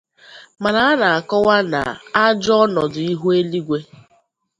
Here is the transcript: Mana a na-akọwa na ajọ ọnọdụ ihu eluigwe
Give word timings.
Mana 0.63 0.79
a 0.89 0.93
na-akọwa 0.99 1.57
na 1.71 1.81
ajọ 2.23 2.53
ọnọdụ 2.63 2.99
ihu 3.11 3.27
eluigwe 3.39 3.79